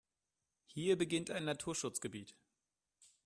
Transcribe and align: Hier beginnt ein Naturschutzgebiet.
Hier 0.65 0.97
beginnt 0.97 1.29
ein 1.29 1.45
Naturschutzgebiet. 1.45 2.33